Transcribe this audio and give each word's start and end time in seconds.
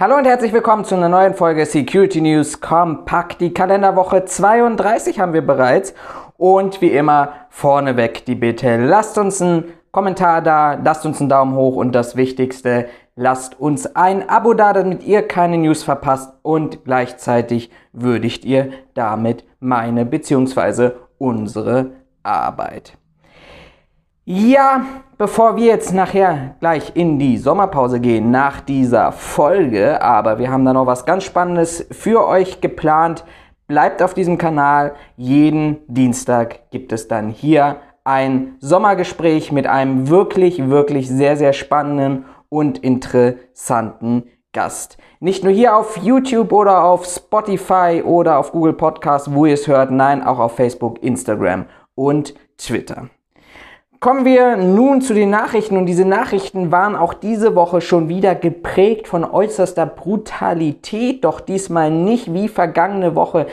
Hallo 0.00 0.16
und 0.16 0.26
herzlich 0.26 0.52
willkommen 0.52 0.84
zu 0.84 0.94
einer 0.94 1.08
neuen 1.08 1.34
Folge 1.34 1.66
Security 1.66 2.20
News 2.20 2.60
Kompakt. 2.60 3.40
Die 3.40 3.52
Kalenderwoche 3.52 4.24
32 4.24 5.18
haben 5.18 5.32
wir 5.32 5.44
bereits. 5.44 5.92
Und 6.36 6.80
wie 6.80 6.92
immer 6.92 7.32
vorneweg 7.50 8.24
die 8.24 8.36
Bitte, 8.36 8.76
lasst 8.76 9.18
uns 9.18 9.42
einen 9.42 9.64
Kommentar 9.90 10.40
da, 10.40 10.74
lasst 10.74 11.04
uns 11.04 11.18
einen 11.18 11.28
Daumen 11.28 11.56
hoch 11.56 11.74
und 11.74 11.96
das 11.96 12.14
Wichtigste, 12.14 12.86
lasst 13.16 13.58
uns 13.58 13.96
ein 13.96 14.28
Abo 14.28 14.54
da, 14.54 14.72
damit 14.72 15.02
ihr 15.02 15.26
keine 15.26 15.58
News 15.58 15.82
verpasst 15.82 16.32
und 16.42 16.84
gleichzeitig 16.84 17.72
würdigt 17.92 18.44
ihr 18.44 18.70
damit 18.94 19.42
meine 19.58 20.06
bzw. 20.06 20.92
unsere 21.18 21.90
Arbeit. 22.22 22.96
Ja, 24.30 24.84
bevor 25.16 25.56
wir 25.56 25.64
jetzt 25.64 25.94
nachher 25.94 26.56
gleich 26.60 26.92
in 26.94 27.18
die 27.18 27.38
Sommerpause 27.38 27.98
gehen 27.98 28.30
nach 28.30 28.60
dieser 28.60 29.10
Folge, 29.10 30.02
aber 30.02 30.38
wir 30.38 30.50
haben 30.50 30.66
da 30.66 30.74
noch 30.74 30.84
was 30.84 31.06
ganz 31.06 31.24
Spannendes 31.24 31.86
für 31.92 32.26
euch 32.26 32.60
geplant. 32.60 33.24
Bleibt 33.68 34.02
auf 34.02 34.12
diesem 34.12 34.36
Kanal. 34.36 34.92
Jeden 35.16 35.78
Dienstag 35.86 36.70
gibt 36.70 36.92
es 36.92 37.08
dann 37.08 37.30
hier 37.30 37.76
ein 38.04 38.56
Sommergespräch 38.60 39.50
mit 39.50 39.66
einem 39.66 40.10
wirklich, 40.10 40.68
wirklich 40.68 41.08
sehr, 41.08 41.38
sehr 41.38 41.54
spannenden 41.54 42.26
und 42.50 42.76
interessanten 42.76 44.24
Gast. 44.52 44.98
Nicht 45.20 45.42
nur 45.42 45.54
hier 45.54 45.74
auf 45.74 45.96
YouTube 45.96 46.52
oder 46.52 46.84
auf 46.84 47.06
Spotify 47.06 48.02
oder 48.04 48.36
auf 48.36 48.52
Google 48.52 48.74
Podcast, 48.74 49.32
wo 49.32 49.46
ihr 49.46 49.54
es 49.54 49.66
hört, 49.66 49.90
nein, 49.90 50.22
auch 50.22 50.38
auf 50.38 50.56
Facebook, 50.56 51.02
Instagram 51.02 51.64
und 51.94 52.34
Twitter. 52.58 53.08
Kommen 54.00 54.24
wir 54.24 54.56
nun 54.56 55.00
zu 55.00 55.12
den 55.12 55.30
Nachrichten 55.30 55.76
und 55.76 55.86
diese 55.86 56.04
Nachrichten 56.04 56.70
waren 56.70 56.94
auch 56.94 57.14
diese 57.14 57.56
Woche 57.56 57.80
schon 57.80 58.08
wieder 58.08 58.36
geprägt 58.36 59.08
von 59.08 59.24
äußerster 59.24 59.86
Brutalität, 59.86 61.24
doch 61.24 61.40
diesmal 61.40 61.90
nicht 61.90 62.32
wie 62.32 62.46
vergangene 62.46 63.16
Woche 63.16 63.46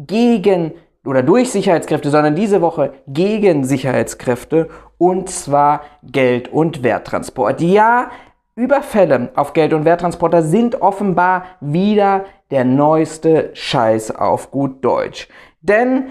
gegen 0.00 0.72
oder 1.06 1.22
durch 1.22 1.52
Sicherheitskräfte, 1.52 2.10
sondern 2.10 2.34
diese 2.34 2.60
Woche 2.60 2.94
gegen 3.06 3.62
Sicherheitskräfte 3.62 4.68
und 4.98 5.30
zwar 5.30 5.82
Geld- 6.02 6.48
und 6.48 6.82
Werttransport. 6.82 7.60
Ja, 7.60 8.10
Überfälle 8.56 9.30
auf 9.36 9.52
Geld- 9.52 9.74
und 9.74 9.84
Werttransporter 9.84 10.42
sind 10.42 10.82
offenbar 10.82 11.44
wieder 11.60 12.24
der 12.50 12.64
neueste 12.64 13.50
Scheiß 13.52 14.10
auf 14.10 14.50
gut 14.50 14.84
Deutsch. 14.84 15.28
Denn 15.60 16.06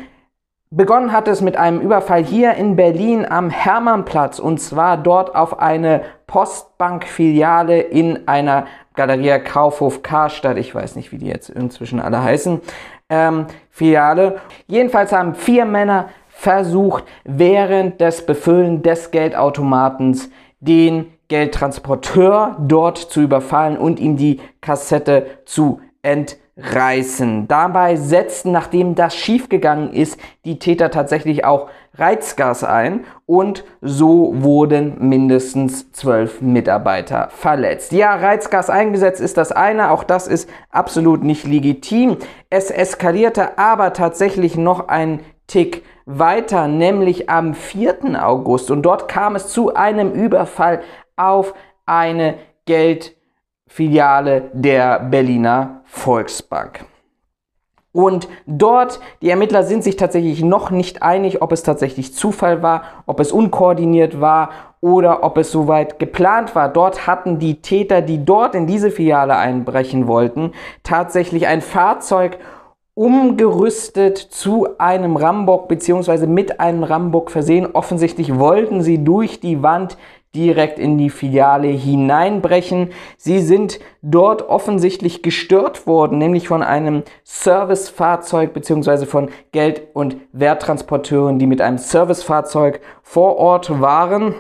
Begonnen 0.76 1.12
hat 1.12 1.28
es 1.28 1.42
mit 1.42 1.56
einem 1.56 1.82
Überfall 1.82 2.24
hier 2.24 2.56
in 2.56 2.76
Berlin 2.76 3.28
am 3.30 3.52
Hermannplatz 3.52 4.40
und 4.40 4.60
zwar 4.60 4.98
dort 4.98 5.36
auf 5.36 5.60
eine 5.60 6.02
Postbankfiliale 6.26 7.80
in 7.80 8.28
einer 8.28 8.66
Galeria 8.96 9.38
Kaufhof 9.38 10.02
Karstadt. 10.02 10.58
Ich 10.58 10.74
weiß 10.74 10.96
nicht, 10.96 11.12
wie 11.12 11.20
die 11.20 11.28
jetzt 11.28 11.52
inzwischen 11.52 12.00
alle 12.00 12.24
heißen. 12.24 12.60
Ähm, 13.08 13.46
Filiale. 13.70 14.38
Jedenfalls 14.66 15.12
haben 15.12 15.36
vier 15.36 15.66
Männer 15.66 16.10
versucht, 16.30 17.04
während 17.24 18.02
des 18.02 18.26
Befüllen 18.26 18.82
des 18.82 19.12
Geldautomatens 19.12 20.32
den 20.60 21.14
Geldtransporteur 21.28 22.58
dort 22.60 22.98
zu 22.98 23.22
überfallen 23.22 23.78
und 23.78 24.00
ihm 24.00 24.18
die 24.18 24.42
Kassette 24.60 25.28
zu 25.46 25.82
entnehmen 26.02 26.43
reißen. 26.58 27.48
Dabei 27.48 27.96
setzten, 27.96 28.52
nachdem 28.52 28.94
das 28.96 29.16
schiefgegangen 29.16 29.92
ist, 29.92 30.20
die 30.46 30.60
Täter 30.60 30.92
tatsächlich 30.92 31.46
auch 31.46 31.70
Reizgas 31.96 32.64
ein 32.64 33.06
und 33.26 33.64
so 33.82 34.34
wurden 34.38 35.08
mindestens 35.08 35.92
zwölf 35.92 36.42
Mitarbeiter 36.42 37.30
verletzt. 37.30 37.92
Ja, 37.92 38.16
Reizgas 38.16 38.70
eingesetzt 38.70 39.22
ist 39.22 39.38
das 39.38 39.52
eine, 39.52 39.92
auch 39.92 40.04
das 40.04 40.28
ist 40.28 40.50
absolut 40.70 41.24
nicht 41.24 41.46
legitim. 41.46 42.18
Es 42.50 42.70
eskalierte 42.70 43.58
aber 43.58 43.94
tatsächlich 43.94 44.56
noch 44.56 44.88
ein 44.88 45.22
Tick 45.48 45.84
weiter, 46.06 46.68
nämlich 46.68 47.30
am 47.30 47.54
4. 47.54 48.24
August 48.24 48.70
und 48.72 48.84
dort 48.84 49.08
kam 49.08 49.36
es 49.36 49.48
zu 49.48 49.74
einem 49.74 50.12
Überfall 50.12 50.82
auf 51.16 51.54
eine 51.86 52.36
Geld 52.66 53.16
Filiale 53.74 54.52
der 54.54 55.00
Berliner 55.00 55.82
Volksbank. 55.86 56.86
Und 57.92 58.28
dort, 58.46 59.00
die 59.24 59.32
Ermittler 59.32 59.64
sind 59.64 59.84
sich 59.84 59.96
tatsächlich 59.96 60.44
noch 60.44 60.70
nicht 60.70 61.02
einig, 61.02 61.42
ob 61.42 61.52
es 61.52 61.64
tatsächlich 61.64 62.14
Zufall 62.14 62.62
war, 62.62 62.84
ob 63.08 63.20
es 63.20 63.32
unkoordiniert 63.32 64.22
war 64.22 64.52
oder 64.80 65.24
ob 65.24 65.40
es 65.40 65.52
soweit 65.52 65.98
geplant 65.98 66.54
war. 66.54 66.70
Dort 66.70 67.08
hatten 67.08 67.40
die 67.40 67.64
Täter, 67.64 68.04
die 68.04 68.24
dort 68.24 68.54
in 68.54 68.68
diese 68.68 68.92
Filiale 68.92 69.38
einbrechen 69.38 70.06
wollten, 70.06 70.52
tatsächlich 70.84 71.48
ein 71.48 71.62
Fahrzeug 71.62 72.38
umgerüstet 72.94 74.20
zu 74.20 74.68
einem 74.78 75.16
Rambock 75.16 75.68
bzw. 75.68 76.28
mit 76.28 76.60
einem 76.60 76.84
Rambock 76.84 77.32
versehen. 77.32 77.70
Offensichtlich 77.74 78.38
wollten 78.38 78.84
sie 78.84 79.04
durch 79.04 79.40
die 79.40 79.64
Wand 79.64 79.98
direkt 80.36 80.80
in 80.80 80.98
die 80.98 81.10
Filiale 81.10 81.68
hineinbrechen. 81.68 82.90
Sie 83.18 83.40
sind 83.40 83.80
dort 84.02 84.50
offensichtlich 84.50 85.22
gestört 85.22 85.86
worden, 85.86 86.18
nämlich 86.18 86.48
von 86.48 86.64
einem 86.64 87.04
Servicefahrzeug 87.24 88.54
beziehungsweise 88.54 89.06
von 89.06 89.30
Geld- 89.52 89.84
und 89.94 90.18
Werttransporteuren, 90.32 91.38
die 91.38 91.46
mit 91.46 91.62
einem 91.62 91.78
Servicefahrzeug 91.78 92.82
vor 93.04 93.38
Ort 93.38 93.80
waren. 93.80 94.34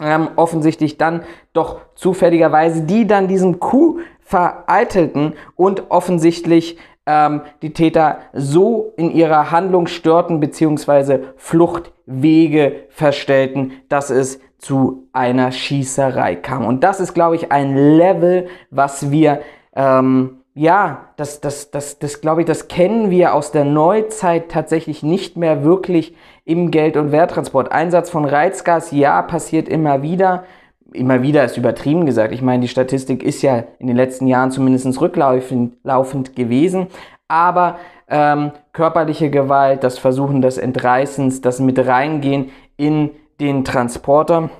Ähm, 0.00 0.28
offensichtlich 0.36 0.96
dann 0.96 1.22
doch 1.52 1.80
zufälligerweise, 1.94 2.82
die 2.82 3.06
dann 3.06 3.28
diesen 3.28 3.60
Coup 3.60 4.00
vereitelten 4.20 5.34
und 5.54 5.90
offensichtlich 5.90 6.78
ähm, 7.06 7.42
die 7.60 7.72
Täter 7.72 8.18
so 8.32 8.92
in 8.96 9.10
ihrer 9.10 9.50
Handlung 9.50 9.86
störten 9.86 10.40
beziehungsweise 10.40 11.34
Fluchtwege 11.36 12.86
verstellten, 12.90 13.72
dass 13.88 14.10
es 14.10 14.40
zu 14.62 15.08
einer 15.12 15.50
Schießerei 15.50 16.36
kam. 16.36 16.64
Und 16.64 16.84
das 16.84 17.00
ist, 17.00 17.14
glaube 17.14 17.34
ich, 17.34 17.50
ein 17.50 17.76
Level, 17.76 18.46
was 18.70 19.10
wir, 19.10 19.40
ähm, 19.74 20.38
ja, 20.54 21.08
das, 21.16 21.40
das, 21.40 21.72
das, 21.72 21.98
das 21.98 22.20
glaube 22.20 22.42
ich, 22.42 22.46
das 22.46 22.68
kennen 22.68 23.10
wir 23.10 23.34
aus 23.34 23.50
der 23.50 23.64
Neuzeit 23.64 24.50
tatsächlich 24.50 25.02
nicht 25.02 25.36
mehr 25.36 25.64
wirklich 25.64 26.14
im 26.44 26.70
Geld- 26.70 26.96
und 26.96 27.10
Werttransport. 27.10 27.72
Einsatz 27.72 28.08
von 28.08 28.24
Reizgas, 28.24 28.92
ja, 28.92 29.20
passiert 29.22 29.68
immer 29.68 30.02
wieder. 30.02 30.44
Immer 30.92 31.22
wieder 31.22 31.44
ist 31.44 31.56
übertrieben 31.56 32.06
gesagt. 32.06 32.32
Ich 32.32 32.42
meine, 32.42 32.60
die 32.60 32.68
Statistik 32.68 33.24
ist 33.24 33.42
ja 33.42 33.64
in 33.80 33.88
den 33.88 33.96
letzten 33.96 34.28
Jahren 34.28 34.52
zumindest 34.52 35.00
rücklaufend 35.00 35.76
laufend 35.82 36.36
gewesen. 36.36 36.86
Aber 37.26 37.78
ähm, 38.08 38.52
körperliche 38.72 39.30
Gewalt, 39.30 39.82
das 39.82 39.98
Versuchen 39.98 40.40
des 40.40 40.58
Entreißens, 40.58 41.40
das 41.40 41.58
mit 41.58 41.84
reingehen 41.84 42.50
in 42.76 43.10
den 43.40 43.64
Transporter. 43.64 44.50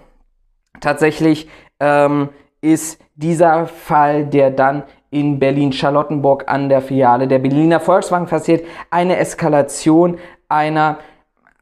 Tatsächlich 0.81 1.49
ähm, 1.81 2.31
ist 2.61 3.01
dieser 3.15 3.67
Fall, 3.67 4.27
der 4.27 4.51
dann 4.51 4.85
in 5.11 5.39
Berlin-Charlottenburg 5.39 6.45
an 6.49 6.69
der 6.69 6.81
Filiale 6.81 7.29
der 7.29 7.39
Berliner 7.39 7.81
Volksbank 7.81 8.31
passiert, 8.31 8.65
eine 8.91 9.19
Eskalation 9.19 10.19
einer 10.49 10.99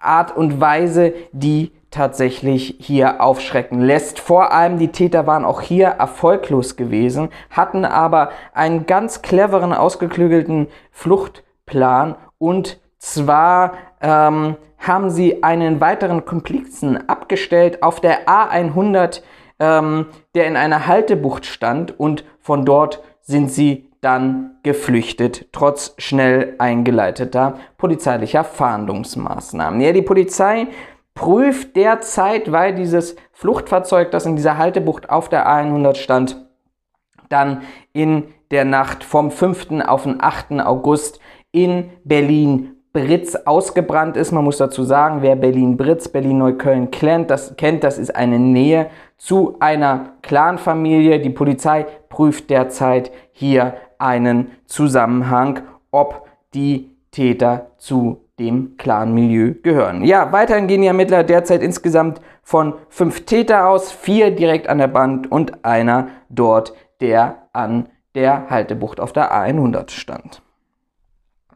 Art 0.01 0.37
und 0.37 0.61
Weise, 0.61 1.13
die 1.33 1.73
tatsächlich 1.91 2.77
hier 2.79 3.21
aufschrecken 3.21 3.81
lässt. 3.81 4.21
Vor 4.21 4.53
allem 4.53 4.79
die 4.79 4.93
Täter 4.93 5.27
waren 5.27 5.45
auch 5.45 5.61
hier 5.61 5.89
erfolglos 5.89 6.77
gewesen, 6.77 7.31
hatten 7.51 7.85
aber 7.85 8.31
einen 8.55 8.87
ganz 8.87 9.23
cleveren, 9.23 9.73
ausgeklügelten 9.73 10.69
Fluchtplan 10.93 12.15
und 12.39 12.81
zwar 12.99 13.73
ähm, 14.01 14.57
haben 14.79 15.11
sie 15.11 15.43
einen 15.43 15.81
weiteren 15.81 16.25
Komplizen 16.25 17.09
abgestellt 17.09 17.83
auf 17.83 18.01
der 18.01 18.27
A100, 18.27 19.23
ähm, 19.59 20.07
der 20.35 20.47
in 20.47 20.57
einer 20.57 20.87
Haltebucht 20.87 21.47
stand 21.47 21.99
und 21.99 22.25
von 22.41 22.65
dort 22.65 23.03
sind 23.21 23.51
sie 23.51 23.91
dann 24.01 24.57
geflüchtet, 24.63 25.49
trotz 25.53 25.95
schnell 25.99 26.55
eingeleiteter 26.59 27.59
polizeilicher 27.77 28.45
Fahndungsmaßnahmen. 28.45 29.81
Ja, 29.81 29.93
die 29.93 30.03
Polizei 30.03 30.69
prüft 31.15 31.77
derzeit, 31.77 32.51
weil 32.51 32.75
dieses 32.75 33.17
Fluchtfahrzeug, 33.33 34.11
das 34.11 34.25
in 34.25 34.37
dieser 34.37 34.57
Haltebucht 34.57 35.11
auf 35.11 35.29
der 35.29 35.47
A100 35.47 35.97
stand, 35.97 36.47
dann 37.29 37.63
in 37.93 38.25
der 38.51 38.65
Nacht 38.65 39.05
vom 39.05 39.31
5. 39.31 39.83
auf 39.87 40.05
den 40.05 40.23
8. 40.23 40.61
August 40.61 41.21
in 41.53 41.91
Berlin 42.05 42.80
Britz 42.93 43.37
ausgebrannt 43.37 44.17
ist. 44.17 44.33
Man 44.33 44.45
muss 44.45 44.59
dazu 44.59 44.83
sagen, 44.83 45.23
wer 45.23 45.37
Berlin-Britz, 45.37 46.09
Berlin-Neukölln 46.09 46.91
kennt 46.91 47.31
das, 47.31 47.57
kennt, 47.57 47.85
das 47.85 47.99
ist 47.99 48.15
eine 48.15 48.39
Nähe 48.39 48.91
zu 49.17 49.57
einer 49.61 50.15
Clanfamilie. 50.23 51.21
Die 51.21 51.31
Polizei 51.31 51.87
prüft 52.09 52.51
derzeit 52.51 53.13
hier 53.33 53.75
einen 53.99 54.51
Zusammenhang, 54.67 55.61
ob 55.91 56.27
die 56.55 56.91
Täter 57.13 57.71
zu 57.79 58.25
dem 58.39 58.77
Clan-Milieu 58.77 59.55
gehören. 59.63 60.03
Ja, 60.03 60.33
weiterhin 60.33 60.67
gehen 60.67 60.81
die 60.81 60.87
Ermittler 60.87 61.23
derzeit 61.23 61.63
insgesamt 61.63 62.21
von 62.43 62.75
fünf 62.89 63.27
Täter 63.27 63.69
aus, 63.69 63.93
vier 63.93 64.31
direkt 64.35 64.69
an 64.69 64.79
der 64.79 64.89
Band 64.89 65.31
und 65.31 65.65
einer 65.65 66.09
dort, 66.31 66.73
der 67.01 67.49
an 67.53 67.89
der 68.15 68.49
Haltebucht 68.51 68.99
auf 68.99 69.13
der 69.13 69.33
A100 69.33 69.91
stand. 69.91 70.43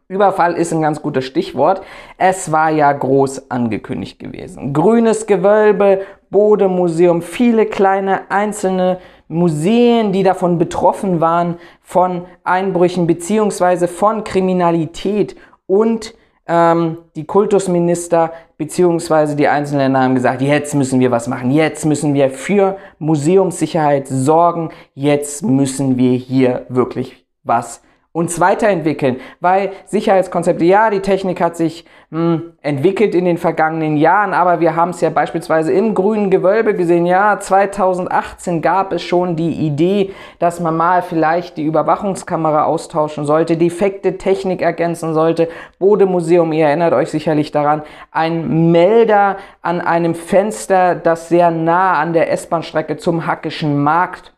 Überfall 0.07 0.53
ist 0.53 0.71
ein 0.71 0.81
ganz 0.81 1.01
gutes 1.01 1.25
Stichwort. 1.25 1.81
Es 2.17 2.51
war 2.51 2.69
ja 2.69 2.91
groß 2.91 3.49
angekündigt 3.49 4.19
gewesen. 4.19 4.71
Grünes 4.71 5.25
Gewölbe, 5.25 6.01
Bodemuseum, 6.29 7.23
viele 7.23 7.65
kleine 7.65 8.29
einzelne 8.29 8.99
Museen, 9.27 10.11
die 10.11 10.21
davon 10.21 10.59
betroffen 10.59 11.21
waren, 11.21 11.55
von 11.81 12.25
Einbrüchen 12.43 13.07
bzw. 13.07 13.87
von 13.87 14.23
Kriminalität 14.23 15.35
und 15.65 16.13
ähm, 16.47 16.99
die 17.15 17.25
Kultusminister 17.25 18.31
bzw. 18.59 19.33
die 19.33 19.47
einzelnen 19.47 19.81
Länder 19.81 20.01
haben 20.01 20.13
gesagt, 20.13 20.43
jetzt 20.43 20.75
müssen 20.75 20.99
wir 20.99 21.09
was 21.09 21.27
machen, 21.27 21.49
jetzt 21.49 21.83
müssen 21.85 22.13
wir 22.13 22.29
für 22.29 22.77
Museumssicherheit 22.99 24.07
sorgen, 24.07 24.69
jetzt 24.93 25.41
müssen 25.43 25.97
wir 25.97 26.11
hier 26.11 26.67
wirklich 26.69 27.25
was 27.43 27.81
uns 28.15 28.39
weiterentwickeln, 28.39 29.17
weil 29.41 29.73
Sicherheitskonzepte, 29.87 30.63
ja, 30.63 30.89
die 30.89 31.01
Technik 31.01 31.41
hat 31.41 31.57
sich 31.57 31.83
mh, 32.11 32.19
hm, 32.19 32.53
entwickelt 32.61 33.13
in 33.13 33.25
den 33.25 33.37
vergangenen 33.37 33.97
Jahren, 33.97 34.33
aber 34.33 34.61
wir 34.61 34.77
haben 34.77 34.91
es 34.91 35.01
ja 35.01 35.09
beispielsweise 35.09 35.73
im 35.73 35.93
grünen 35.93 36.31
Gewölbe 36.31 36.75
gesehen, 36.75 37.05
ja, 37.05 37.37
2018 37.37 38.61
gab 38.61 38.93
es 38.93 39.03
schon 39.03 39.35
die 39.35 39.51
Idee, 39.51 40.13
dass 40.39 40.61
man 40.61 40.77
mal 40.77 41.01
vielleicht 41.01 41.57
die 41.57 41.65
Überwachungskamera 41.65 42.63
austauschen 42.63 43.25
sollte, 43.25 43.57
defekte 43.57 44.17
Technik 44.17 44.61
ergänzen 44.61 45.13
sollte. 45.13 45.49
Bodemuseum, 45.77 46.53
ihr 46.53 46.67
erinnert 46.67 46.93
euch 46.93 47.09
sicherlich 47.09 47.51
daran, 47.51 47.81
ein 48.11 48.71
Melder 48.71 49.35
an 49.61 49.81
einem 49.81 50.15
Fenster, 50.15 50.95
das 50.95 51.27
sehr 51.27 51.51
nah 51.51 51.99
an 51.99 52.13
der 52.13 52.31
S-Bahn-Strecke 52.31 52.95
zum 52.95 53.27
Hackischen 53.27 53.83
Markt 53.83 54.33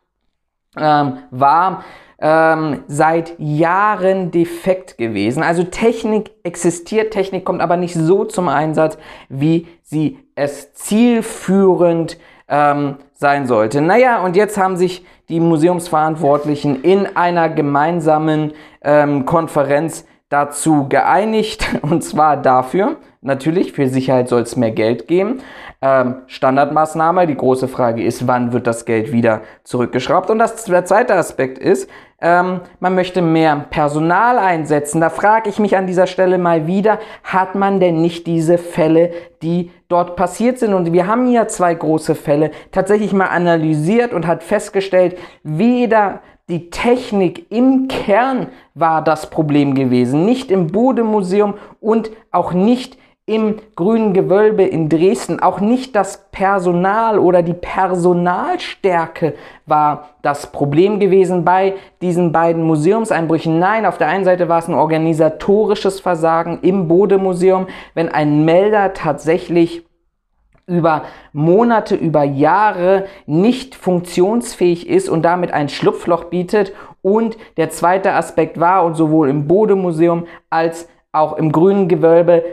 ähm, 0.75 1.19
war 1.29 1.83
ähm, 2.19 2.83
seit 2.87 3.35
Jahren 3.37 4.31
defekt 4.31 4.97
gewesen. 4.97 5.43
Also 5.43 5.63
Technik 5.63 6.31
existiert, 6.43 7.11
Technik 7.11 7.45
kommt 7.45 7.61
aber 7.61 7.77
nicht 7.77 7.93
so 7.93 8.25
zum 8.25 8.47
Einsatz, 8.47 8.97
wie 9.29 9.67
sie 9.83 10.19
es 10.35 10.73
zielführend 10.73 12.17
ähm, 12.47 12.95
sein 13.13 13.47
sollte. 13.47 13.81
Naja, 13.81 14.23
und 14.23 14.35
jetzt 14.35 14.57
haben 14.57 14.77
sich 14.77 15.05
die 15.29 15.39
Museumsverantwortlichen 15.39 16.81
in 16.83 17.15
einer 17.15 17.49
gemeinsamen 17.49 18.53
ähm, 18.81 19.25
Konferenz 19.25 20.05
dazu 20.29 20.87
geeinigt, 20.89 21.67
und 21.81 22.03
zwar 22.03 22.37
dafür, 22.37 22.97
natürlich, 23.21 23.73
für 23.73 23.87
Sicherheit 23.87 24.29
soll 24.29 24.41
es 24.41 24.55
mehr 24.55 24.71
Geld 24.71 25.07
geben. 25.07 25.41
Ähm, 25.81 26.15
Standardmaßnahme, 26.27 27.27
die 27.27 27.35
große 27.35 27.67
Frage 27.67 28.03
ist, 28.03 28.27
wann 28.27 28.51
wird 28.51 28.67
das 28.67 28.85
Geld 28.85 29.11
wieder 29.11 29.41
zurückgeschraubt? 29.63 30.29
Und 30.29 30.39
das, 30.39 30.65
der 30.65 30.85
zweite 30.85 31.13
Aspekt 31.15 31.57
ist, 31.59 31.89
ähm, 32.19 32.61
man 32.79 32.95
möchte 32.95 33.21
mehr 33.21 33.67
Personal 33.69 34.39
einsetzen. 34.39 35.01
Da 35.01 35.09
frage 35.09 35.49
ich 35.49 35.59
mich 35.59 35.77
an 35.77 35.85
dieser 35.85 36.07
Stelle 36.07 36.37
mal 36.37 36.65
wieder, 36.65 36.99
hat 37.23 37.55
man 37.55 37.79
denn 37.79 38.01
nicht 38.01 38.25
diese 38.25 38.57
Fälle, 38.57 39.11
die 39.43 39.71
dort 39.87 40.15
passiert 40.15 40.57
sind? 40.57 40.73
Und 40.73 40.93
wir 40.93 41.05
haben 41.05 41.27
hier 41.27 41.47
zwei 41.47 41.73
große 41.75 42.15
Fälle 42.15 42.51
tatsächlich 42.71 43.13
mal 43.13 43.27
analysiert 43.27 44.13
und 44.13 44.25
hat 44.25 44.43
festgestellt, 44.43 45.17
weder 45.43 46.21
die 46.49 46.69
Technik 46.69 47.51
im 47.51 47.87
Kern 47.87 48.47
war 48.73 49.03
das 49.03 49.29
Problem 49.29 49.75
gewesen, 49.75 50.25
nicht 50.25 50.49
im 50.49 50.67
Bodemuseum 50.67 51.55
und 51.81 52.09
auch 52.31 52.53
nicht 52.53 52.97
im 53.27 53.57
grünen 53.75 54.13
Gewölbe 54.13 54.63
in 54.63 54.87
Dresden. 54.87 55.41
Auch 55.41 55.59
nicht 55.59 55.97
das 55.97 56.29
Personal 56.31 57.19
oder 57.19 57.43
die 57.43 57.53
Personalstärke 57.53 59.35
war 59.65 60.11
das 60.21 60.53
Problem 60.53 60.99
gewesen 60.99 61.43
bei 61.43 61.73
diesen 62.01 62.31
beiden 62.31 62.63
Museumseinbrüchen. 62.63 63.59
Nein, 63.59 63.85
auf 63.85 63.97
der 63.97 64.07
einen 64.07 64.23
Seite 64.23 64.47
war 64.47 64.59
es 64.59 64.69
ein 64.69 64.73
organisatorisches 64.73 65.99
Versagen 65.99 66.59
im 66.61 66.87
Bodemuseum, 66.87 67.67
wenn 67.93 68.07
ein 68.07 68.45
Melder 68.45 68.93
tatsächlich 68.93 69.85
über 70.65 71.03
Monate, 71.33 71.95
über 71.95 72.23
Jahre 72.23 73.07
nicht 73.25 73.75
funktionsfähig 73.75 74.87
ist 74.87 75.09
und 75.09 75.23
damit 75.23 75.51
ein 75.51 75.67
Schlupfloch 75.67 76.25
bietet. 76.25 76.73
Und 77.01 77.37
der 77.57 77.71
zweite 77.71 78.13
Aspekt 78.13 78.57
war, 78.57 78.85
und 78.85 78.95
sowohl 78.95 79.29
im 79.29 79.47
Bodemuseum 79.47 80.27
als 80.49 80.87
auch 81.11 81.37
im 81.37 81.51
grünen 81.51 81.89
Gewölbe 81.89 82.43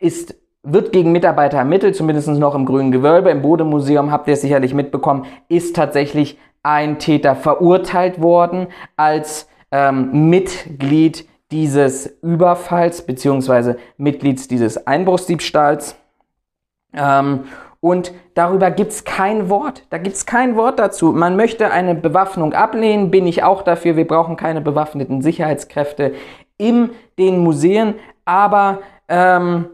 ist, 0.00 0.34
wird 0.62 0.92
gegen 0.92 1.12
Mitarbeiter 1.12 1.58
ermittelt, 1.58 1.96
zumindest 1.96 2.28
noch 2.28 2.54
im 2.54 2.66
grünen 2.66 2.92
Gewölbe. 2.92 3.30
Im 3.30 3.42
Bodemuseum 3.42 4.10
habt 4.10 4.28
ihr 4.28 4.34
es 4.34 4.40
sicherlich 4.40 4.74
mitbekommen, 4.74 5.26
ist 5.48 5.76
tatsächlich 5.76 6.38
ein 6.62 6.98
Täter 6.98 7.36
verurteilt 7.36 8.20
worden 8.20 8.68
als 8.96 9.48
ähm, 9.70 10.30
Mitglied 10.30 11.28
dieses 11.50 12.06
Überfalls 12.22 13.02
beziehungsweise 13.06 13.76
Mitglied 13.96 14.50
dieses 14.50 14.86
Einbruchsdiebstahls. 14.86 15.96
Ähm, 16.94 17.44
und 17.80 18.12
darüber 18.32 18.70
gibt 18.70 18.92
es 18.92 19.04
kein 19.04 19.50
Wort. 19.50 19.84
Da 19.90 19.98
gibt 19.98 20.16
es 20.16 20.24
kein 20.24 20.56
Wort 20.56 20.78
dazu. 20.78 21.12
Man 21.12 21.36
möchte 21.36 21.70
eine 21.70 21.94
Bewaffnung 21.94 22.54
ablehnen, 22.54 23.10
bin 23.10 23.26
ich 23.26 23.42
auch 23.42 23.60
dafür. 23.60 23.94
Wir 23.96 24.06
brauchen 24.06 24.36
keine 24.36 24.62
bewaffneten 24.62 25.20
Sicherheitskräfte 25.20 26.14
in 26.56 26.90
den 27.18 27.38
Museen. 27.38 27.96
Aber 28.24 28.78
ähm, 29.08 29.66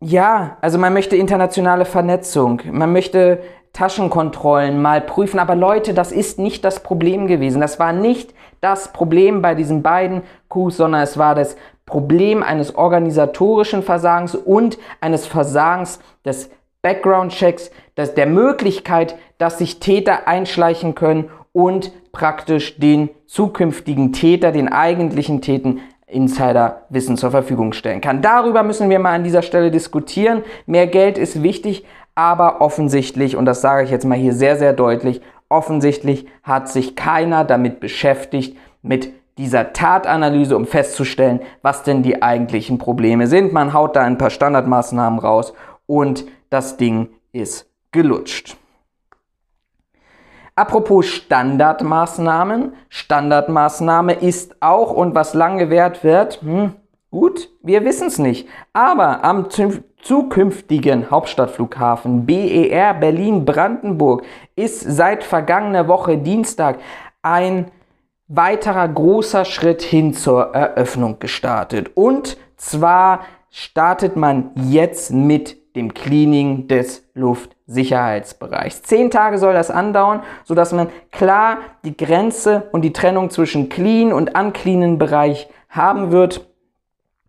ja, 0.00 0.56
also 0.60 0.78
man 0.78 0.92
möchte 0.94 1.16
internationale 1.16 1.84
Vernetzung. 1.84 2.62
Man 2.70 2.92
möchte 2.92 3.42
Taschenkontrollen 3.72 4.80
mal 4.80 5.00
prüfen. 5.00 5.38
Aber 5.38 5.54
Leute, 5.54 5.94
das 5.94 6.10
ist 6.10 6.38
nicht 6.38 6.64
das 6.64 6.82
Problem 6.82 7.26
gewesen. 7.26 7.60
Das 7.60 7.78
war 7.78 7.92
nicht 7.92 8.34
das 8.60 8.92
Problem 8.92 9.42
bei 9.42 9.54
diesen 9.54 9.82
beiden 9.82 10.22
Coups, 10.48 10.78
sondern 10.78 11.02
es 11.02 11.18
war 11.18 11.34
das 11.34 11.56
Problem 11.86 12.42
eines 12.42 12.74
organisatorischen 12.74 13.82
Versagens 13.82 14.34
und 14.34 14.78
eines 15.00 15.26
Versagens 15.26 16.00
des 16.24 16.50
Background-Checks, 16.82 17.70
der 18.16 18.26
Möglichkeit, 18.26 19.16
dass 19.36 19.58
sich 19.58 19.80
Täter 19.80 20.26
einschleichen 20.26 20.94
können 20.94 21.28
und 21.52 21.92
praktisch 22.12 22.78
den 22.78 23.10
zukünftigen 23.26 24.12
Täter, 24.12 24.52
den 24.52 24.72
eigentlichen 24.72 25.42
Täter, 25.42 25.74
Insiderwissen 26.10 27.16
zur 27.16 27.30
Verfügung 27.30 27.72
stellen 27.72 28.00
kann. 28.00 28.22
Darüber 28.22 28.62
müssen 28.62 28.90
wir 28.90 28.98
mal 28.98 29.14
an 29.14 29.24
dieser 29.24 29.42
Stelle 29.42 29.70
diskutieren. 29.70 30.42
Mehr 30.66 30.86
Geld 30.86 31.18
ist 31.18 31.42
wichtig, 31.42 31.84
aber 32.14 32.60
offensichtlich, 32.60 33.36
und 33.36 33.46
das 33.46 33.60
sage 33.60 33.84
ich 33.84 33.90
jetzt 33.90 34.04
mal 34.04 34.18
hier 34.18 34.32
sehr, 34.32 34.56
sehr 34.56 34.72
deutlich, 34.72 35.20
offensichtlich 35.48 36.26
hat 36.42 36.68
sich 36.68 36.96
keiner 36.96 37.44
damit 37.44 37.80
beschäftigt, 37.80 38.56
mit 38.82 39.12
dieser 39.38 39.72
Tatanalyse, 39.72 40.56
um 40.56 40.66
festzustellen, 40.66 41.40
was 41.62 41.82
denn 41.82 42.02
die 42.02 42.22
eigentlichen 42.22 42.78
Probleme 42.78 43.26
sind. 43.26 43.52
Man 43.52 43.72
haut 43.72 43.96
da 43.96 44.02
ein 44.02 44.18
paar 44.18 44.30
Standardmaßnahmen 44.30 45.18
raus 45.18 45.54
und 45.86 46.24
das 46.50 46.76
Ding 46.76 47.08
ist 47.32 47.70
gelutscht. 47.92 48.56
Apropos 50.60 51.06
Standardmaßnahmen. 51.06 52.74
Standardmaßnahme 52.90 54.12
ist 54.12 54.56
auch 54.60 54.92
und 54.92 55.14
was 55.14 55.32
lang 55.32 55.56
gewährt 55.56 56.04
wird, 56.04 56.42
hm, 56.42 56.74
gut, 57.10 57.48
wir 57.62 57.82
wissen 57.86 58.08
es 58.08 58.18
nicht. 58.18 58.46
Aber 58.74 59.24
am 59.24 59.48
zukünftigen 60.02 61.10
Hauptstadtflughafen 61.10 62.26
BER 62.26 62.92
Berlin-Brandenburg 62.92 64.22
ist 64.54 64.80
seit 64.80 65.24
vergangener 65.24 65.88
Woche 65.88 66.18
Dienstag 66.18 66.78
ein 67.22 67.70
weiterer 68.28 68.86
großer 68.86 69.46
Schritt 69.46 69.80
hin 69.80 70.12
zur 70.12 70.54
Eröffnung 70.54 71.20
gestartet. 71.20 71.92
Und 71.94 72.36
zwar 72.58 73.20
startet 73.48 74.14
man 74.14 74.50
jetzt 74.68 75.10
mit 75.10 75.74
dem 75.74 75.94
Cleaning 75.94 76.68
des 76.68 77.08
Luftsicherheitsbereichs. 77.70 78.82
Zehn 78.82 79.10
Tage 79.10 79.38
soll 79.38 79.54
das 79.54 79.70
andauern, 79.70 80.22
sodass 80.44 80.72
man 80.72 80.88
klar 81.12 81.58
die 81.84 81.96
Grenze 81.96 82.68
und 82.72 82.82
die 82.82 82.92
Trennung 82.92 83.30
zwischen 83.30 83.68
Clean 83.68 84.12
und 84.12 84.36
uncleanen 84.36 84.98
Bereich 84.98 85.48
haben 85.68 86.10
wird. 86.10 86.46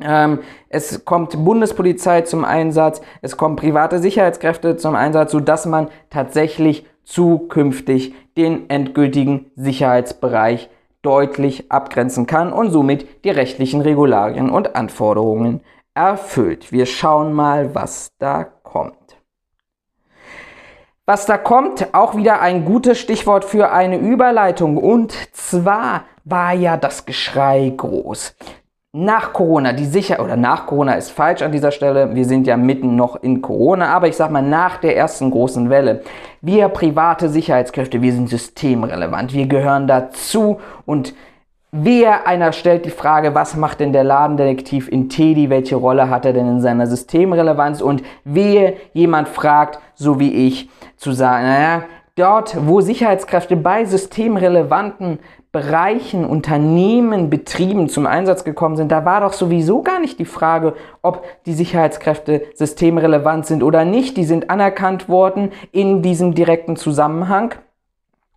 Ähm, 0.01 0.39
es 0.69 1.05
kommt 1.05 1.45
Bundespolizei 1.45 2.21
zum 2.21 2.43
Einsatz, 2.43 3.01
es 3.21 3.37
kommen 3.37 3.55
private 3.55 3.99
Sicherheitskräfte 3.99 4.77
zum 4.77 4.95
Einsatz, 4.95 5.31
sodass 5.31 5.67
man 5.67 5.89
tatsächlich 6.09 6.87
zukünftig 7.03 8.15
den 8.35 8.69
endgültigen 8.69 9.51
Sicherheitsbereich 9.55 10.69
deutlich 11.03 11.71
abgrenzen 11.71 12.25
kann 12.25 12.51
und 12.51 12.71
somit 12.71 13.23
die 13.25 13.29
rechtlichen 13.29 13.81
Regularien 13.81 14.49
und 14.49 14.75
Anforderungen 14.75 15.61
erfüllt. 15.93 16.71
Wir 16.71 16.85
schauen 16.85 17.33
mal, 17.33 17.75
was 17.75 18.11
da 18.17 18.43
kommt. 18.43 19.00
Was 21.11 21.25
da 21.25 21.37
kommt, 21.37 21.93
auch 21.93 22.15
wieder 22.15 22.39
ein 22.39 22.63
gutes 22.63 22.97
Stichwort 22.97 23.43
für 23.43 23.73
eine 23.73 23.97
Überleitung. 23.97 24.77
Und 24.77 25.13
zwar 25.33 26.05
war 26.23 26.53
ja 26.53 26.77
das 26.77 27.05
Geschrei 27.05 27.73
groß. 27.75 28.33
Nach 28.93 29.33
Corona, 29.33 29.73
die 29.73 29.83
sicher, 29.83 30.23
oder 30.23 30.37
nach 30.37 30.67
Corona 30.67 30.93
ist 30.93 31.11
falsch 31.11 31.41
an 31.41 31.51
dieser 31.51 31.71
Stelle, 31.71 32.15
wir 32.15 32.23
sind 32.23 32.47
ja 32.47 32.55
mitten 32.55 32.95
noch 32.95 33.21
in 33.21 33.41
Corona, 33.41 33.93
aber 33.93 34.07
ich 34.07 34.15
sag 34.15 34.31
mal 34.31 34.41
nach 34.41 34.77
der 34.77 34.95
ersten 34.95 35.31
großen 35.31 35.69
Welle. 35.69 36.01
Wir 36.39 36.69
private 36.69 37.27
Sicherheitskräfte, 37.27 38.01
wir 38.01 38.13
sind 38.13 38.29
systemrelevant, 38.29 39.33
wir 39.33 39.47
gehören 39.47 39.87
dazu 39.87 40.61
und 40.85 41.13
Wehe, 41.73 42.27
einer 42.27 42.51
stellt 42.51 42.83
die 42.83 42.89
Frage, 42.89 43.33
was 43.33 43.55
macht 43.55 43.79
denn 43.79 43.93
der 43.93 44.03
Ladendetektiv 44.03 44.89
in 44.89 45.07
Teddy, 45.07 45.49
welche 45.49 45.77
Rolle 45.77 46.09
hat 46.09 46.25
er 46.25 46.33
denn 46.33 46.47
in 46.49 46.59
seiner 46.59 46.85
Systemrelevanz 46.85 47.81
und 47.81 48.03
wehe, 48.25 48.75
jemand 48.91 49.29
fragt, 49.29 49.79
so 49.95 50.19
wie 50.19 50.47
ich, 50.47 50.69
zu 50.97 51.13
sagen, 51.13 51.45
naja, 51.45 51.83
dort, 52.15 52.57
wo 52.67 52.81
Sicherheitskräfte 52.81 53.55
bei 53.55 53.85
systemrelevanten 53.85 55.19
Bereichen, 55.53 56.25
Unternehmen, 56.25 57.29
Betrieben 57.29 57.87
zum 57.87 58.05
Einsatz 58.05 58.43
gekommen 58.43 58.75
sind, 58.75 58.91
da 58.91 59.05
war 59.05 59.21
doch 59.21 59.33
sowieso 59.33 59.81
gar 59.81 60.01
nicht 60.01 60.19
die 60.19 60.25
Frage, 60.25 60.73
ob 61.01 61.23
die 61.45 61.53
Sicherheitskräfte 61.53 62.43
systemrelevant 62.53 63.45
sind 63.45 63.63
oder 63.63 63.85
nicht. 63.85 64.17
Die 64.17 64.25
sind 64.25 64.49
anerkannt 64.49 65.07
worden 65.07 65.51
in 65.71 66.01
diesem 66.01 66.35
direkten 66.35 66.75
Zusammenhang. 66.75 67.55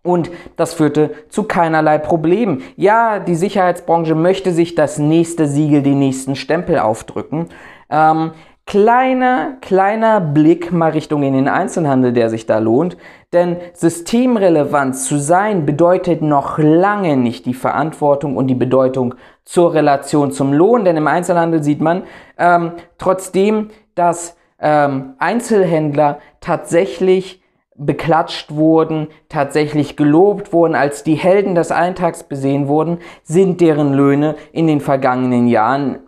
Und 0.05 0.29
das 0.55 0.75
führte 0.75 1.11
zu 1.29 1.43
keinerlei 1.43 1.97
Problemen. 1.97 2.61
Ja, 2.77 3.19
die 3.19 3.35
Sicherheitsbranche 3.35 4.13
möchte 4.13 4.51
sich 4.51 4.75
das 4.75 4.99
nächste 4.99 5.47
Siegel, 5.47 5.81
den 5.81 5.99
nächsten 5.99 6.35
Stempel 6.35 6.77
aufdrücken. 6.77 7.47
Ähm, 7.89 8.31
kleiner, 8.67 9.57
kleiner 9.61 10.21
Blick 10.21 10.71
mal 10.71 10.91
Richtung 10.91 11.23
in 11.23 11.33
den 11.33 11.47
Einzelhandel, 11.47 12.13
der 12.13 12.29
sich 12.29 12.45
da 12.45 12.59
lohnt. 12.59 12.97
Denn 13.33 13.57
systemrelevant 13.73 14.95
zu 14.95 15.17
sein 15.17 15.65
bedeutet 15.65 16.21
noch 16.21 16.59
lange 16.59 17.17
nicht 17.17 17.47
die 17.47 17.55
Verantwortung 17.55 18.37
und 18.37 18.45
die 18.45 18.55
Bedeutung 18.55 19.15
zur 19.43 19.73
Relation 19.73 20.31
zum 20.31 20.53
Lohn. 20.53 20.85
Denn 20.85 20.97
im 20.97 21.07
Einzelhandel 21.07 21.63
sieht 21.63 21.81
man 21.81 22.03
ähm, 22.37 22.73
trotzdem, 22.99 23.69
dass 23.95 24.37
ähm, 24.59 25.15
Einzelhändler 25.17 26.19
tatsächlich 26.41 27.41
beklatscht 27.77 28.55
wurden, 28.55 29.07
tatsächlich 29.29 29.97
gelobt 29.97 30.53
wurden, 30.53 30.75
als 30.75 31.03
die 31.03 31.15
Helden 31.15 31.55
des 31.55 31.71
Alltags 31.71 32.23
besehen 32.23 32.67
wurden, 32.67 32.99
sind 33.23 33.61
deren 33.61 33.93
Löhne 33.93 34.35
in 34.51 34.67
den 34.67 34.79
vergangenen 34.79 35.47
Jahren 35.47 35.99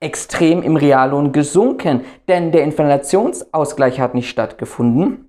extrem 0.00 0.62
im 0.62 0.76
Reallohn 0.76 1.32
gesunken, 1.32 2.02
denn 2.28 2.52
der 2.52 2.64
Inflationsausgleich 2.64 4.00
hat 4.00 4.14
nicht 4.14 4.28
stattgefunden. 4.28 5.22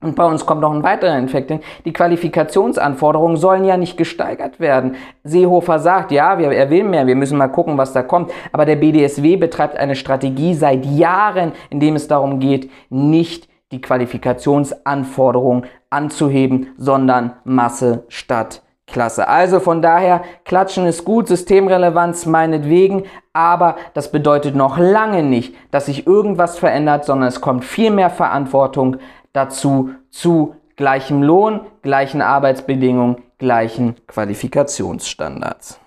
Und 0.00 0.16
bei 0.16 0.26
uns 0.26 0.44
kommt 0.44 0.60
noch 0.60 0.74
ein 0.74 0.82
weiterer 0.82 1.16
Infekt 1.16 1.50
hin. 1.50 1.60
Die 1.86 1.92
Qualifikationsanforderungen 1.94 3.38
sollen 3.38 3.64
ja 3.64 3.78
nicht 3.78 3.96
gesteigert 3.96 4.60
werden. 4.60 4.96
Seehofer 5.22 5.78
sagt, 5.78 6.12
ja, 6.12 6.38
wir, 6.38 6.52
er 6.52 6.68
will 6.68 6.84
mehr, 6.84 7.06
wir 7.06 7.16
müssen 7.16 7.38
mal 7.38 7.48
gucken, 7.48 7.78
was 7.78 7.94
da 7.94 8.02
kommt. 8.02 8.30
Aber 8.52 8.66
der 8.66 8.76
BDSW 8.76 9.36
betreibt 9.36 9.78
eine 9.78 9.96
Strategie 9.96 10.52
seit 10.52 10.84
Jahren, 10.84 11.52
in 11.70 11.80
dem 11.80 11.96
es 11.96 12.06
darum 12.06 12.38
geht, 12.38 12.70
nicht 12.90 13.48
die 13.72 13.80
Qualifikationsanforderungen 13.80 15.66
anzuheben, 15.90 16.68
sondern 16.76 17.32
Masse 17.44 18.04
statt 18.08 18.62
Klasse. 18.86 19.28
Also 19.28 19.60
von 19.60 19.80
daher, 19.80 20.22
Klatschen 20.44 20.86
ist 20.86 21.04
gut, 21.04 21.26
Systemrelevanz 21.26 22.26
meinetwegen, 22.26 23.04
aber 23.32 23.76
das 23.94 24.12
bedeutet 24.12 24.54
noch 24.54 24.78
lange 24.78 25.22
nicht, 25.22 25.54
dass 25.70 25.86
sich 25.86 26.06
irgendwas 26.06 26.58
verändert, 26.58 27.04
sondern 27.04 27.28
es 27.28 27.40
kommt 27.40 27.64
viel 27.64 27.90
mehr 27.90 28.10
Verantwortung 28.10 28.98
dazu 29.32 29.90
zu 30.10 30.54
gleichem 30.76 31.22
Lohn, 31.22 31.60
gleichen 31.82 32.20
Arbeitsbedingungen, 32.20 33.22
gleichen 33.38 33.96
Qualifikationsstandards. 34.06 35.80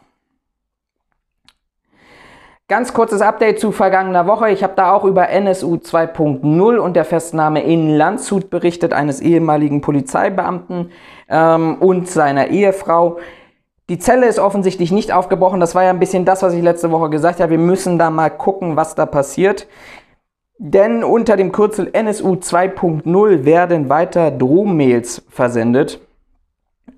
Ganz 2.69 2.93
kurzes 2.93 3.21
Update 3.21 3.61
zu 3.61 3.71
vergangener 3.71 4.27
Woche. 4.27 4.49
Ich 4.49 4.61
habe 4.61 4.73
da 4.75 4.91
auch 4.91 5.05
über 5.05 5.29
NSU 5.29 5.75
2.0 5.75 6.75
und 6.75 6.95
der 6.97 7.05
Festnahme 7.05 7.63
in 7.63 7.95
Landshut 7.95 8.49
berichtet, 8.49 8.91
eines 8.91 9.21
ehemaligen 9.21 9.79
Polizeibeamten 9.79 10.91
ähm, 11.29 11.77
und 11.79 12.09
seiner 12.09 12.47
Ehefrau. 12.47 13.19
Die 13.87 13.99
Zelle 13.99 14.27
ist 14.27 14.37
offensichtlich 14.37 14.91
nicht 14.91 15.13
aufgebrochen. 15.13 15.61
Das 15.61 15.75
war 15.75 15.83
ja 15.83 15.91
ein 15.91 15.99
bisschen 15.99 16.25
das, 16.25 16.43
was 16.43 16.53
ich 16.53 16.61
letzte 16.61 16.91
Woche 16.91 17.09
gesagt 17.09 17.39
habe. 17.39 17.51
Wir 17.51 17.57
müssen 17.57 17.97
da 17.97 18.09
mal 18.09 18.29
gucken, 18.29 18.75
was 18.75 18.95
da 18.95 19.05
passiert. 19.05 19.65
Denn 20.57 21.05
unter 21.05 21.37
dem 21.37 21.53
Kürzel 21.53 21.89
NSU 21.93 22.33
2.0 22.33 23.45
werden 23.45 23.87
weiter 23.87 24.29
Drohmails 24.29 25.23
versendet. 25.29 26.01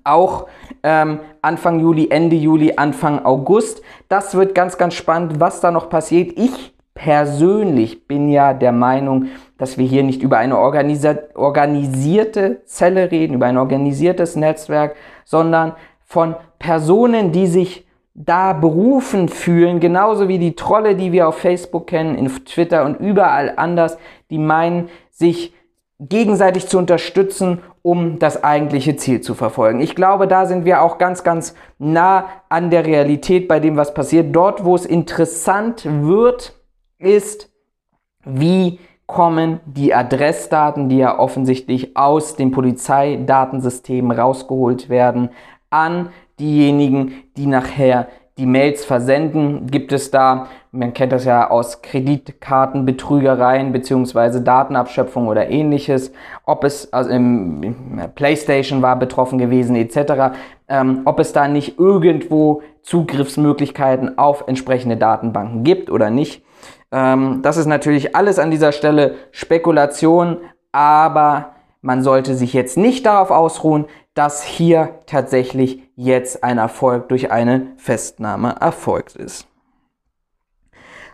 Auch 0.04 0.46
ähm, 0.82 1.20
Anfang 1.42 1.80
Juli, 1.80 2.08
Ende 2.10 2.36
Juli, 2.36 2.74
Anfang 2.76 3.24
August. 3.24 3.82
Das 4.08 4.34
wird 4.34 4.54
ganz, 4.54 4.78
ganz 4.78 4.94
spannend, 4.94 5.40
was 5.40 5.60
da 5.60 5.70
noch 5.70 5.90
passiert. 5.90 6.38
Ich 6.38 6.74
persönlich 6.94 8.06
bin 8.06 8.28
ja 8.28 8.52
der 8.52 8.72
Meinung, 8.72 9.28
dass 9.58 9.78
wir 9.78 9.86
hier 9.86 10.02
nicht 10.02 10.22
über 10.22 10.38
eine 10.38 10.58
organisierte 10.58 12.62
Zelle 12.64 13.10
reden, 13.10 13.34
über 13.34 13.46
ein 13.46 13.58
organisiertes 13.58 14.36
Netzwerk, 14.36 14.96
sondern 15.24 15.72
von 16.04 16.34
Personen, 16.58 17.32
die 17.32 17.46
sich 17.46 17.86
da 18.14 18.52
berufen 18.52 19.28
fühlen, 19.28 19.80
genauso 19.80 20.28
wie 20.28 20.38
die 20.38 20.56
Trolle, 20.56 20.96
die 20.96 21.12
wir 21.12 21.28
auf 21.28 21.38
Facebook 21.38 21.86
kennen, 21.86 22.16
in 22.16 22.28
Twitter 22.44 22.84
und 22.84 23.00
überall 23.00 23.54
anders, 23.56 23.96
die 24.28 24.38
meinen, 24.38 24.88
sich 25.10 25.54
gegenseitig 26.00 26.66
zu 26.66 26.78
unterstützen, 26.78 27.60
um 27.82 28.18
das 28.18 28.44
eigentliche 28.44 28.96
Ziel 28.96 29.20
zu 29.20 29.34
verfolgen. 29.34 29.80
Ich 29.80 29.94
glaube, 29.94 30.28
da 30.28 30.46
sind 30.46 30.64
wir 30.64 30.82
auch 30.82 30.98
ganz, 30.98 31.24
ganz 31.24 31.54
nah 31.78 32.28
an 32.48 32.70
der 32.70 32.84
Realität 32.84 33.48
bei 33.48 33.60
dem, 33.60 33.76
was 33.76 33.94
passiert. 33.94 34.34
Dort, 34.34 34.64
wo 34.64 34.74
es 34.74 34.84
interessant 34.84 35.84
wird, 35.86 36.54
ist, 36.98 37.50
wie 38.24 38.78
kommen 39.06 39.60
die 39.64 39.94
Adressdaten, 39.94 40.88
die 40.88 40.98
ja 40.98 41.18
offensichtlich 41.18 41.96
aus 41.96 42.36
dem 42.36 42.52
Polizeidatensystem 42.52 44.10
rausgeholt 44.10 44.88
werden, 44.88 45.30
an 45.70 46.10
diejenigen, 46.38 47.24
die 47.36 47.46
nachher 47.46 48.08
die 48.40 48.46
Mails 48.46 48.86
versenden, 48.86 49.66
gibt 49.66 49.92
es 49.92 50.10
da, 50.10 50.46
man 50.72 50.94
kennt 50.94 51.12
das 51.12 51.26
ja 51.26 51.50
aus 51.50 51.82
Kreditkartenbetrügereien 51.82 53.70
beziehungsweise 53.70 54.40
Datenabschöpfung 54.40 55.28
oder 55.28 55.50
ähnliches, 55.50 56.10
ob 56.46 56.64
es 56.64 56.90
also 56.90 57.10
im, 57.10 57.62
im 57.62 58.00
PlayStation 58.14 58.80
war 58.80 58.98
betroffen 58.98 59.38
gewesen 59.38 59.76
etc., 59.76 60.34
ähm, 60.68 61.02
ob 61.04 61.20
es 61.20 61.34
da 61.34 61.48
nicht 61.48 61.78
irgendwo 61.78 62.62
Zugriffsmöglichkeiten 62.80 64.16
auf 64.16 64.44
entsprechende 64.46 64.96
Datenbanken 64.96 65.62
gibt 65.62 65.90
oder 65.90 66.08
nicht. 66.08 66.42
Ähm, 66.92 67.40
das 67.42 67.58
ist 67.58 67.66
natürlich 67.66 68.16
alles 68.16 68.38
an 68.38 68.50
dieser 68.50 68.72
Stelle 68.72 69.16
Spekulation, 69.32 70.38
aber 70.72 71.56
man 71.82 72.02
sollte 72.02 72.34
sich 72.34 72.54
jetzt 72.54 72.78
nicht 72.78 73.04
darauf 73.04 73.30
ausruhen, 73.30 73.84
dass 74.14 74.42
hier 74.42 75.00
tatsächlich 75.06 75.82
jetzt 75.96 76.42
ein 76.42 76.58
Erfolg 76.58 77.08
durch 77.08 77.30
eine 77.30 77.68
Festnahme 77.76 78.56
erfolgt 78.60 79.16
ist. 79.16 79.46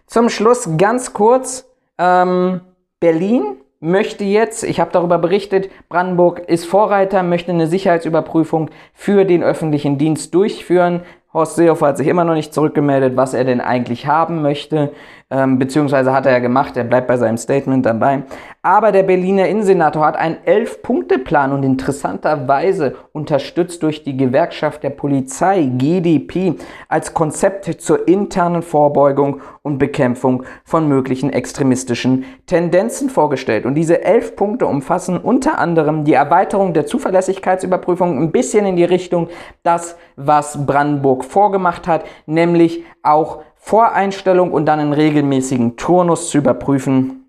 Zum 0.06 0.28
Schluss 0.28 0.68
ganz 0.78 1.12
kurz, 1.12 1.68
ähm, 1.98 2.60
Berlin 3.00 3.56
möchte 3.80 4.24
jetzt, 4.24 4.64
ich 4.64 4.80
habe 4.80 4.90
darüber 4.92 5.18
berichtet, 5.18 5.70
Brandenburg 5.88 6.40
ist 6.48 6.64
Vorreiter, 6.64 7.22
möchte 7.22 7.52
eine 7.52 7.66
Sicherheitsüberprüfung 7.66 8.70
für 8.94 9.24
den 9.24 9.42
öffentlichen 9.42 9.98
Dienst 9.98 10.34
durchführen. 10.34 11.02
Horst 11.32 11.56
Seehofer 11.56 11.88
hat 11.88 11.96
sich 11.98 12.06
immer 12.06 12.24
noch 12.24 12.34
nicht 12.34 12.54
zurückgemeldet, 12.54 13.16
was 13.16 13.34
er 13.34 13.44
denn 13.44 13.60
eigentlich 13.60 14.06
haben 14.06 14.42
möchte, 14.42 14.92
ähm, 15.28 15.59
beziehungsweise 15.59 16.12
hat 16.12 16.25
er 16.25 16.33
ja 16.33 16.38
gemacht, 16.38 16.76
er 16.76 16.85
bleibt 16.85 17.09
bei 17.09 17.16
seinem 17.16 17.37
Statement 17.37 17.85
dabei. 17.85 18.23
Aber 18.62 18.92
der 18.92 19.02
Berliner 19.02 19.49
Innensenator 19.49 20.06
hat 20.06 20.16
einen 20.16 20.37
Elf-Punkte-Plan 20.45 21.52
und 21.52 21.64
interessanterweise 21.64 22.95
unterstützt 23.11 23.83
durch 23.83 24.04
die 24.04 24.16
Gewerkschaft 24.16 24.85
der 24.85 24.90
Polizei, 24.90 25.64
GDP, 25.64 26.54
als 26.88 27.12
Konzept 27.12 27.64
zur 27.80 28.06
internen 28.06 28.62
Vorbeugung 28.62 29.40
und 29.62 29.78
Bekämpfung 29.78 30.45
von 30.64 30.87
möglichen 30.87 31.30
extremistischen 31.30 32.25
Tendenzen 32.47 33.11
vorgestellt. 33.11 33.66
Und 33.66 33.75
diese 33.75 34.04
elf 34.04 34.37
Punkte 34.37 34.66
umfassen 34.66 35.18
unter 35.18 35.59
anderem 35.59 36.04
die 36.04 36.12
Erweiterung 36.12 36.73
der 36.73 36.87
Zuverlässigkeitsüberprüfung 36.87 38.23
ein 38.23 38.30
bisschen 38.30 38.64
in 38.64 38.76
die 38.76 38.85
Richtung 38.85 39.28
das, 39.64 39.97
was 40.14 40.66
Brandenburg 40.66 41.25
vorgemacht 41.25 41.88
hat, 41.88 42.04
nämlich 42.26 42.85
auch 43.02 43.42
Voreinstellung 43.66 44.52
und 44.52 44.66
dann 44.66 44.78
in 44.78 44.92
regelmäßigen 44.92 45.76
Turnus 45.76 46.30
zu 46.30 46.38
überprüfen, 46.38 47.25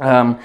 ähm, 0.00 0.36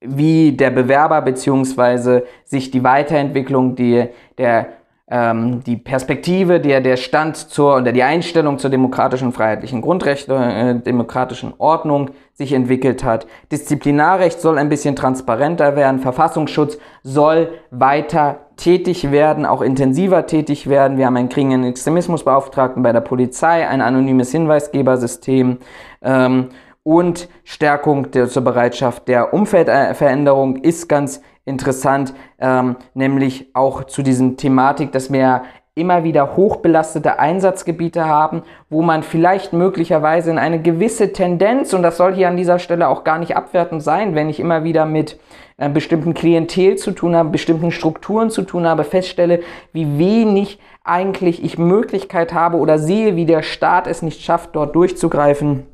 wie 0.00 0.56
der 0.56 0.70
Bewerber 0.70 1.22
bzw. 1.22 2.22
sich 2.44 2.72
die 2.72 2.82
Weiterentwicklung, 2.82 3.76
die, 3.76 4.08
der, 4.38 4.70
ähm, 5.08 5.62
die 5.62 5.76
Perspektive, 5.76 6.58
der, 6.58 6.80
der 6.80 6.96
Stand 6.96 7.36
zur 7.36 7.76
oder 7.76 7.92
die 7.92 8.02
Einstellung 8.02 8.58
zur 8.58 8.70
demokratischen 8.70 9.32
freiheitlichen 9.32 9.80
Grundrechte, 9.80 10.34
äh, 10.34 10.74
demokratischen 10.80 11.54
Ordnung 11.58 12.10
sich 12.32 12.52
entwickelt 12.52 13.04
hat. 13.04 13.26
Disziplinarrecht 13.52 14.40
soll 14.40 14.58
ein 14.58 14.68
bisschen 14.68 14.96
transparenter 14.96 15.76
werden. 15.76 16.00
Verfassungsschutz 16.00 16.78
soll 17.04 17.50
weiter 17.70 18.40
tätig 18.56 19.12
werden, 19.12 19.46
auch 19.46 19.62
intensiver 19.62 20.26
tätig 20.26 20.68
werden. 20.68 20.98
Wir 20.98 21.06
haben 21.06 21.16
einen 21.16 21.28
kriegenden 21.28 21.64
Extremismusbeauftragten 21.64 22.82
bei 22.82 22.92
der 22.92 23.00
Polizei, 23.00 23.68
ein 23.68 23.82
anonymes 23.82 24.32
Hinweisgebersystem 24.32 25.58
ähm, 26.02 26.48
und 26.82 27.28
Stärkung 27.44 28.10
der, 28.10 28.28
zur 28.28 28.42
Bereitschaft 28.42 29.06
der 29.08 29.34
Umfeldveränderung 29.34 30.56
ist 30.56 30.88
ganz 30.88 31.20
interessant, 31.46 32.12
ähm, 32.38 32.76
nämlich 32.92 33.50
auch 33.54 33.84
zu 33.84 34.02
diesem 34.02 34.36
Thematik, 34.36 34.92
dass 34.92 35.08
mehr 35.08 35.44
immer 35.74 36.04
wieder 36.04 36.36
hochbelastete 36.36 37.18
Einsatzgebiete 37.18 38.06
haben, 38.06 38.42
wo 38.70 38.80
man 38.80 39.02
vielleicht 39.02 39.52
möglicherweise 39.52 40.30
in 40.30 40.38
eine 40.38 40.60
gewisse 40.60 41.12
Tendenz, 41.12 41.74
und 41.74 41.82
das 41.82 41.98
soll 41.98 42.14
hier 42.14 42.28
an 42.28 42.36
dieser 42.36 42.58
Stelle 42.58 42.88
auch 42.88 43.04
gar 43.04 43.18
nicht 43.18 43.36
abwertend 43.36 43.82
sein, 43.82 44.14
wenn 44.14 44.30
ich 44.30 44.40
immer 44.40 44.64
wieder 44.64 44.86
mit 44.86 45.18
äh, 45.58 45.68
bestimmten 45.68 46.14
Klientel 46.14 46.76
zu 46.76 46.92
tun 46.92 47.14
habe, 47.14 47.28
bestimmten 47.28 47.70
Strukturen 47.70 48.30
zu 48.30 48.42
tun 48.42 48.66
habe, 48.66 48.84
feststelle, 48.84 49.40
wie 49.74 49.98
wenig 49.98 50.58
eigentlich 50.82 51.44
ich 51.44 51.58
Möglichkeit 51.58 52.32
habe 52.32 52.56
oder 52.56 52.78
sehe, 52.78 53.14
wie 53.14 53.26
der 53.26 53.42
Staat 53.42 53.86
es 53.86 54.00
nicht 54.00 54.22
schafft, 54.22 54.56
dort 54.56 54.74
durchzugreifen, 54.74 55.66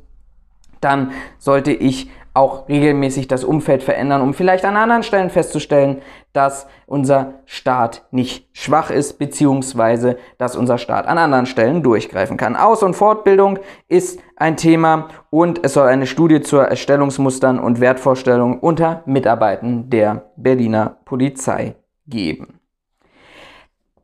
dann 0.80 1.12
sollte 1.38 1.70
ich 1.70 2.10
auch 2.34 2.68
regelmäßig 2.68 3.28
das 3.28 3.44
Umfeld 3.44 3.82
verändern, 3.82 4.22
um 4.22 4.32
vielleicht 4.32 4.64
an 4.64 4.76
anderen 4.76 5.02
Stellen 5.02 5.30
festzustellen, 5.30 6.00
dass 6.32 6.66
unser 6.86 7.34
Staat 7.44 8.06
nicht 8.10 8.48
schwach 8.52 8.90
ist, 8.90 9.18
beziehungsweise 9.18 10.16
dass 10.38 10.56
unser 10.56 10.78
Staat 10.78 11.06
an 11.06 11.18
anderen 11.18 11.46
Stellen 11.46 11.82
durchgreifen 11.82 12.36
kann. 12.36 12.56
Aus- 12.56 12.82
und 12.82 12.94
Fortbildung 12.94 13.58
ist 13.88 14.20
ein 14.36 14.56
Thema 14.56 15.08
und 15.30 15.60
es 15.62 15.74
soll 15.74 15.88
eine 15.88 16.06
Studie 16.06 16.40
zur 16.40 16.64
Erstellungsmustern 16.64 17.58
und 17.58 17.80
Wertvorstellungen 17.80 18.58
unter 18.58 19.02
Mitarbeitern 19.04 19.90
der 19.90 20.30
Berliner 20.36 20.96
Polizei 21.04 21.74
geben. 22.06 22.61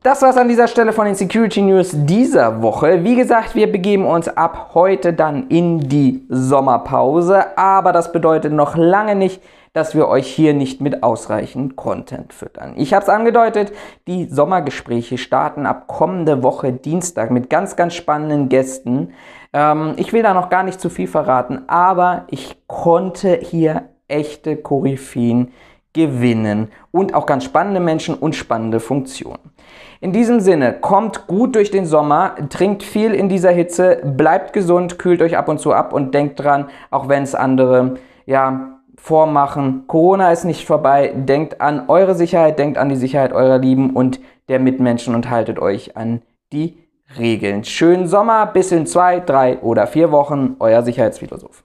Das 0.01 0.21
war's 0.21 0.37
an 0.37 0.47
dieser 0.47 0.69
Stelle 0.69 0.93
von 0.93 1.07
den 1.07 1.15
Security 1.15 1.61
News 1.61 1.89
dieser 1.91 2.61
Woche. 2.61 3.03
Wie 3.03 3.17
gesagt, 3.17 3.53
wir 3.53 3.69
begeben 3.69 4.05
uns 4.05 4.29
ab 4.29 4.71
heute 4.73 5.11
dann 5.11 5.49
in 5.49 5.89
die 5.89 6.25
Sommerpause, 6.29 7.57
aber 7.57 7.91
das 7.91 8.13
bedeutet 8.13 8.53
noch 8.53 8.77
lange 8.77 9.15
nicht, 9.15 9.43
dass 9.73 9.95
wir 9.95 10.07
euch 10.07 10.27
hier 10.27 10.53
nicht 10.53 10.79
mit 10.79 11.03
ausreichend 11.03 11.75
Content 11.75 12.31
füttern. 12.31 12.75
Ich 12.77 12.93
habe 12.93 13.03
es 13.03 13.09
angedeutet, 13.09 13.73
die 14.07 14.23
Sommergespräche 14.23 15.17
starten 15.17 15.65
ab 15.65 15.87
kommende 15.87 16.43
Woche 16.43 16.71
Dienstag 16.71 17.29
mit 17.29 17.49
ganz, 17.49 17.75
ganz 17.75 17.93
spannenden 17.93 18.47
Gästen. 18.47 19.11
Ähm, 19.51 19.95
ich 19.97 20.13
will 20.13 20.23
da 20.23 20.33
noch 20.33 20.49
gar 20.49 20.63
nicht 20.63 20.79
zu 20.79 20.89
viel 20.89 21.07
verraten, 21.07 21.67
aber 21.67 22.23
ich 22.29 22.55
konnte 22.67 23.37
hier 23.41 23.89
echte 24.07 24.55
Koryphäen 24.55 25.51
gewinnen 25.93 26.69
und 26.91 27.13
auch 27.13 27.25
ganz 27.25 27.43
spannende 27.43 27.79
Menschen 27.79 28.15
und 28.15 28.35
spannende 28.35 28.79
Funktionen. 28.79 29.51
In 30.01 30.13
diesem 30.13 30.39
Sinne, 30.39 30.73
kommt 30.73 31.27
gut 31.27 31.55
durch 31.55 31.71
den 31.71 31.85
Sommer, 31.85 32.35
trinkt 32.49 32.83
viel 32.83 33.13
in 33.13 33.27
dieser 33.27 33.51
Hitze, 33.51 34.01
bleibt 34.03 34.53
gesund, 34.53 34.97
kühlt 34.99 35.21
euch 35.21 35.37
ab 35.37 35.49
und 35.49 35.59
zu 35.59 35.73
ab 35.73 35.91
und 35.91 36.13
denkt 36.13 36.39
dran, 36.39 36.69
auch 36.89 37.09
wenn 37.09 37.23
es 37.23 37.35
andere 37.35 37.95
ja, 38.25 38.79
vormachen, 38.95 39.85
Corona 39.87 40.31
ist 40.31 40.43
nicht 40.43 40.65
vorbei, 40.65 41.13
denkt 41.15 41.61
an 41.61 41.85
eure 41.87 42.15
Sicherheit, 42.15 42.59
denkt 42.59 42.77
an 42.77 42.89
die 42.89 42.95
Sicherheit 42.95 43.33
eurer 43.33 43.57
Lieben 43.57 43.91
und 43.91 44.19
der 44.49 44.59
Mitmenschen 44.59 45.15
und 45.15 45.29
haltet 45.29 45.59
euch 45.59 45.97
an 45.97 46.21
die 46.51 46.77
Regeln. 47.17 47.63
Schönen 47.63 48.07
Sommer, 48.07 48.45
bis 48.45 48.71
in 48.71 48.85
zwei, 48.85 49.19
drei 49.19 49.59
oder 49.59 49.87
vier 49.87 50.11
Wochen, 50.11 50.55
euer 50.59 50.83
Sicherheitsphilosoph. 50.83 51.63